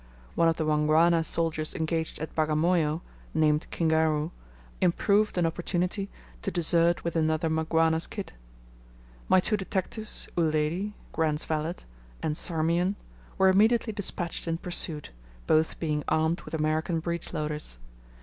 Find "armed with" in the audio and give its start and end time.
16.07-16.55